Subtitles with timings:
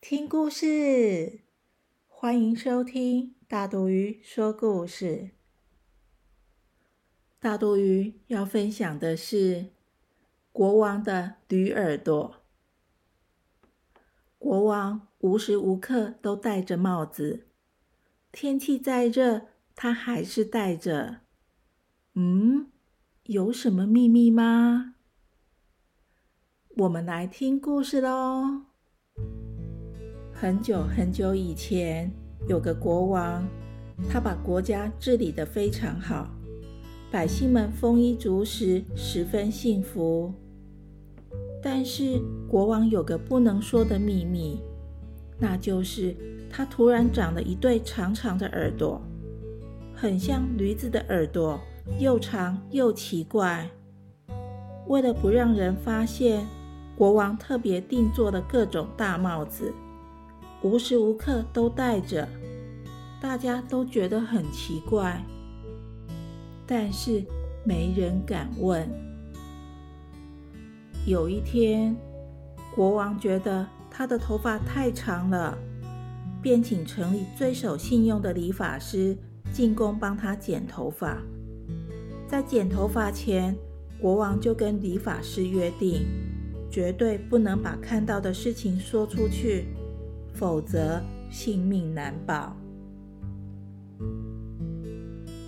[0.00, 1.40] 听故事！
[2.08, 5.32] 欢迎收听大肚鱼说故事。
[7.38, 9.66] 大肚鱼要分享的是
[10.52, 12.42] 国王的驴耳朵。
[14.38, 17.46] 国王无时无刻都戴着帽子，
[18.32, 21.20] 天气再热，他还是戴着。
[22.14, 22.72] 嗯，
[23.24, 24.94] 有什么秘密吗？
[26.78, 28.69] 我们来听故事喽。
[30.40, 32.10] 很久很久以前，
[32.48, 33.46] 有个国王，
[34.08, 36.30] 他把国家治理得非常好，
[37.10, 40.32] 百姓们丰衣足食，十分幸福。
[41.62, 42.18] 但是
[42.48, 44.58] 国王有个不能说的秘密，
[45.38, 46.16] 那就是
[46.48, 48.98] 他突然长了一对长长的耳朵，
[49.94, 51.60] 很像驴子的耳朵，
[51.98, 53.68] 又长又奇怪。
[54.86, 56.46] 为了不让人发现，
[56.96, 59.70] 国王特别定做了各种大帽子，
[60.62, 62.28] 无时无刻都戴着，
[63.20, 65.24] 大家都觉得很奇怪，
[66.66, 67.24] 但是
[67.64, 68.88] 没人敢问。
[71.06, 71.96] 有一天，
[72.74, 75.56] 国王觉得他的头发太长了，
[76.42, 79.16] 便请城里最守信用的理发师
[79.52, 81.16] 进宫帮他剪头发。
[82.28, 83.56] 在剪头发前，
[83.98, 86.06] 国王就跟理发师约定。
[86.70, 89.64] 绝对不能把看到的事情说出去，
[90.32, 92.56] 否则性命难保。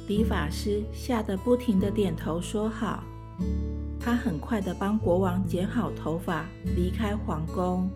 [0.08, 3.02] 理发师吓得不停的点头说好。
[3.98, 6.44] 他很快的帮国王剪好头发，
[6.76, 7.88] 离开皇宫。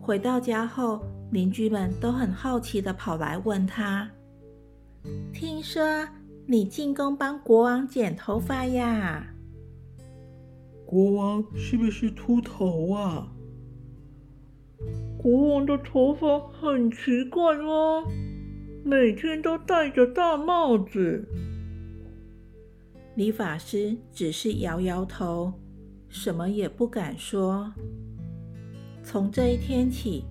[0.00, 4.10] 回到家后，邻居们都很好奇的跑来问他
[5.34, 6.08] ：“听说
[6.46, 9.26] 你进宫帮国王剪头发呀？”
[10.86, 13.30] 国王是不是秃头啊？
[15.22, 18.02] 国王的头发很奇怪哦，
[18.84, 21.24] 每天都戴着大帽子。
[23.14, 25.52] 理发师只是摇摇头，
[26.08, 27.72] 什么也不敢说。
[29.04, 30.24] 从这一天起，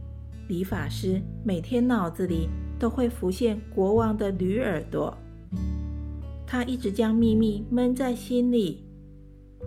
[0.50, 5.18] 理发师每天脑子里都会浮现国王的驴耳朵，
[6.46, 8.84] 他一直将秘密闷在心里。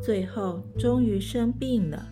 [0.02, 2.10] 最后，终于生病了。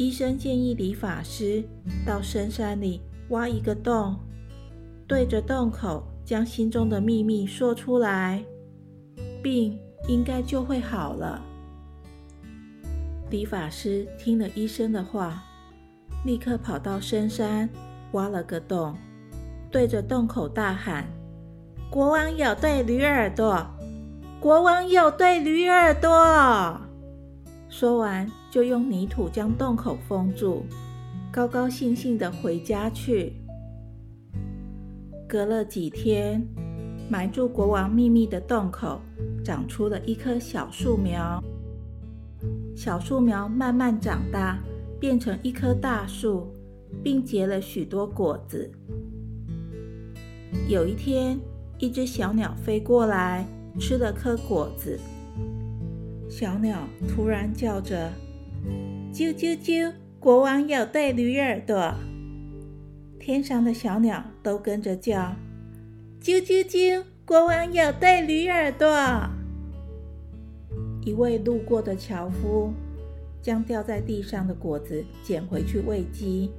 [0.00, 1.62] 医生建议理发师
[2.06, 4.16] 到深山里挖一个洞，
[5.06, 8.42] 对着洞口将心中的秘密说出来，
[9.42, 9.78] 病
[10.08, 11.42] 应该就会好了。
[13.28, 15.44] 理发师听了医生的话，
[16.24, 17.68] 立刻跑到深山
[18.12, 18.96] 挖了个洞，
[19.70, 21.06] 对着洞口大喊
[21.92, 23.66] ：“国王有对驴耳朵。”
[24.40, 26.80] 国王有对驴耳朵。
[27.68, 30.64] 说完，就用泥土将洞口封住，
[31.30, 33.32] 高高兴兴的回家去。
[35.28, 36.44] 隔了几天，
[37.08, 39.00] 埋住国王秘密的洞口
[39.44, 41.42] 长出了一棵小树苗。
[42.74, 44.58] 小树苗慢慢长大，
[44.98, 46.52] 变成一棵大树，
[47.02, 48.70] 并结了许多果子。
[50.68, 51.38] 有一天，
[51.78, 53.46] 一只小鸟飞过来。
[53.78, 54.98] 吃了颗果子，
[56.28, 56.76] 小鸟
[57.08, 58.10] 突然叫着
[59.12, 59.92] ：“啾啾啾！
[60.18, 61.94] 国王有对驴耳朵。”
[63.18, 65.34] 天上的小鸟都跟着叫
[66.22, 67.04] ：“啾啾啾！
[67.24, 68.88] 国王有对驴耳朵。”
[71.04, 72.72] 一位路过的樵夫
[73.40, 76.50] 将掉在地上的果子捡回去喂鸡。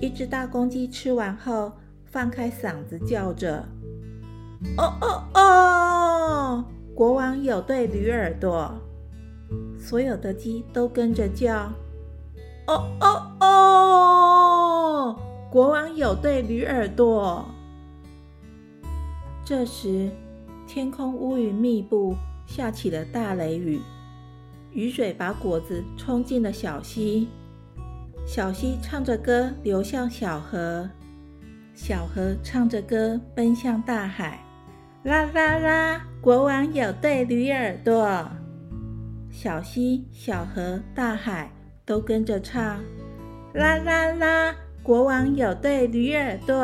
[0.00, 1.72] 一只大公鸡吃完后，
[2.04, 3.64] 放开嗓子叫着。
[4.76, 6.64] 哦哦哦！
[6.94, 8.76] 国王有对驴耳朵，
[9.78, 11.72] 所有的鸡都跟着叫。
[12.66, 15.16] 哦哦哦！
[15.50, 17.44] 国王有对驴耳朵。
[19.44, 20.10] 这时，
[20.66, 22.14] 天空乌云密布，
[22.46, 23.80] 下起了大雷雨，
[24.72, 27.28] 雨水把果子冲进了小溪，
[28.26, 30.90] 小溪唱着歌流向小河，
[31.74, 34.44] 小河唱着歌奔向大海。
[35.04, 36.00] 啦啦啦！
[36.20, 38.28] 国王有对驴耳朵，
[39.40, 41.48] 小溪、小河、大海
[41.86, 42.82] 都跟着唱。
[43.54, 44.56] 啦啦啦！
[44.82, 46.56] 国王有对驴耳朵。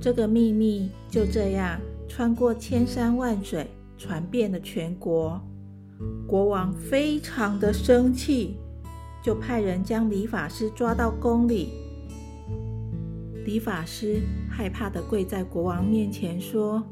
[0.00, 3.64] 这个秘密就这样穿过千山万水，
[3.96, 5.40] 传遍了全国。
[6.26, 8.56] 国王非常的生气，
[9.22, 11.68] 就派人将理发师抓到宫里。
[13.44, 14.20] 理发师
[14.50, 16.82] 害怕的跪在国王面前说：“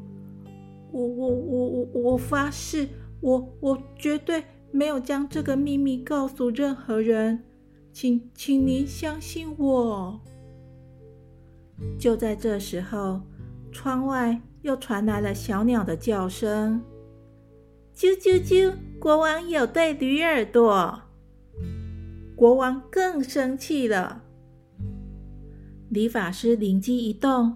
[0.93, 2.87] 我我我我我发誓，
[3.21, 7.43] 我我绝对没有将这个秘密告诉任何人，
[7.91, 10.19] 请请您相信我。”
[11.97, 13.21] 就在这时候，
[13.71, 16.81] 窗外又传来了小鸟的叫声
[17.95, 21.01] ：“啾啾啾！”国王有对驴耳朵，
[22.35, 24.23] 国王更生气了。
[25.89, 27.55] 理发师灵机一动，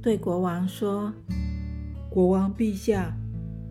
[0.00, 1.12] 对国王说
[2.08, 3.14] ：“国王陛下，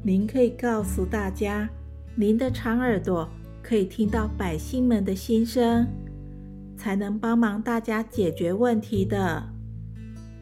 [0.05, 1.69] 您可以告诉大家，
[2.13, 3.29] 您的长耳朵
[3.61, 5.87] 可以听到百姓们的心声，
[6.75, 9.41] 才能帮忙大家解决问题的。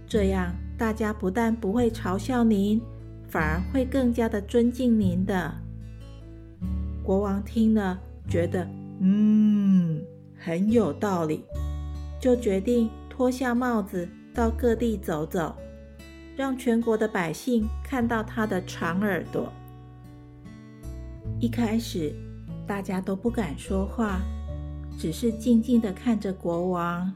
[0.08, 2.82] 这样，大家不但不会嘲笑您，
[3.30, 5.54] 反而会更加的尊敬您的。”
[7.06, 8.68] 国王听了，觉得
[9.00, 10.02] 嗯
[10.40, 11.46] 很有道理，
[12.20, 15.56] 就决定脱下帽子到各地走走，
[16.42, 19.54] 让全国的百姓看到他的长耳朵。
[21.40, 22.16] 一开始，
[22.66, 24.20] 大家都不敢说话，
[24.98, 27.14] 只是静静的看着国王。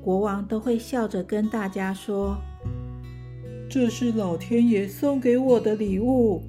[0.00, 2.36] 国王都会笑着跟大家说
[3.68, 6.44] ：“这是老天爷送给我的礼物。”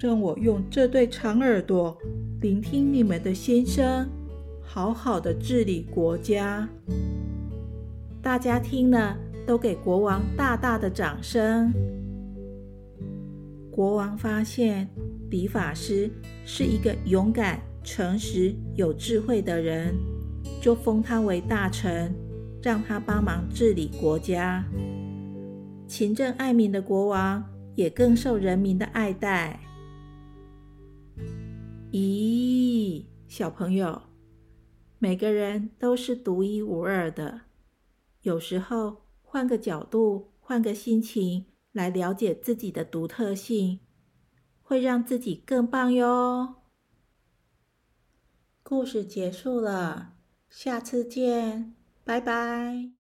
[0.00, 1.96] 让我用这对长耳朵
[2.40, 4.08] 聆听你们的心声，
[4.60, 6.68] 好好的治理国家。
[8.20, 9.16] 大家听了
[9.48, 11.72] 都给国王大大的掌声。
[13.70, 14.86] 国王发现
[15.30, 16.10] 理发师
[16.44, 19.94] 是一个勇敢、诚实、有智慧的人，
[20.60, 22.14] 就封他为大臣，
[22.62, 24.62] 让他帮忙治理国家。
[25.86, 27.42] 勤政爱民的国王
[27.74, 29.58] 也更受人民的爱戴。
[31.90, 34.02] 咦，小朋友，
[34.98, 37.40] 每个人都是独一无二的。
[38.20, 43.80] 有时候换个角度，换个心情来了解自己的独特性，
[44.62, 46.54] 会让自己更棒哟。
[48.62, 50.14] 故事结束了，
[50.48, 52.92] 下次见，拜拜。